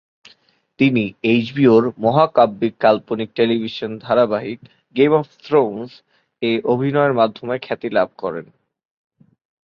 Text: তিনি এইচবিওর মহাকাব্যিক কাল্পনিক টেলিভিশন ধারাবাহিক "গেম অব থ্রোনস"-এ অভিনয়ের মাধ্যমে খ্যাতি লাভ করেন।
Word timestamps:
তিনি 0.79 1.03
এইচবিওর 1.23 1.83
মহাকাব্যিক 1.97 2.73
কাল্পনিক 2.79 3.29
টেলিভিশন 3.35 3.91
ধারাবাহিক 3.99 4.59
"গেম 4.95 5.11
অব 5.13 5.27
থ্রোনস"-এ 5.43 6.51
অভিনয়ের 6.65 7.13
মাধ্যমে 7.13 7.55
খ্যাতি 7.61 7.89
লাভ 7.89 8.09
করেন। 8.17 8.45